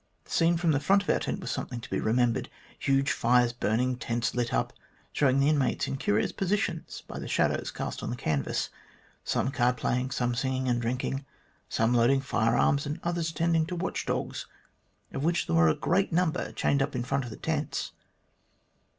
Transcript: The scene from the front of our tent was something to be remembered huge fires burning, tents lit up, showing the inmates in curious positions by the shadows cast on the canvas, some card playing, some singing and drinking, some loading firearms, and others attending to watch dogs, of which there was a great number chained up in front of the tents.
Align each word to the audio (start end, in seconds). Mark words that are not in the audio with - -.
The 0.25 0.31
scene 0.31 0.57
from 0.57 0.71
the 0.71 0.79
front 0.79 1.03
of 1.03 1.09
our 1.11 1.19
tent 1.19 1.41
was 1.41 1.51
something 1.51 1.79
to 1.79 1.89
be 1.91 1.99
remembered 1.99 2.49
huge 2.79 3.11
fires 3.11 3.53
burning, 3.53 3.97
tents 3.97 4.33
lit 4.33 4.51
up, 4.51 4.73
showing 5.13 5.39
the 5.39 5.47
inmates 5.47 5.87
in 5.87 5.97
curious 5.97 6.31
positions 6.31 7.03
by 7.07 7.19
the 7.19 7.27
shadows 7.27 7.69
cast 7.69 8.01
on 8.01 8.09
the 8.09 8.15
canvas, 8.15 8.71
some 9.23 9.51
card 9.51 9.77
playing, 9.77 10.09
some 10.09 10.33
singing 10.33 10.67
and 10.67 10.81
drinking, 10.81 11.23
some 11.69 11.93
loading 11.93 12.19
firearms, 12.19 12.87
and 12.87 12.99
others 13.03 13.29
attending 13.29 13.67
to 13.67 13.75
watch 13.75 14.07
dogs, 14.07 14.47
of 15.13 15.23
which 15.23 15.45
there 15.45 15.55
was 15.55 15.71
a 15.71 15.77
great 15.79 16.11
number 16.11 16.51
chained 16.53 16.81
up 16.81 16.95
in 16.95 17.03
front 17.03 17.23
of 17.25 17.29
the 17.29 17.37
tents. 17.37 17.91